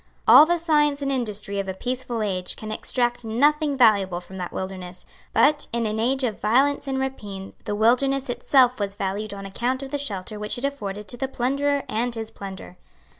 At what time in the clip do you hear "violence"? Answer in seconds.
6.41-6.87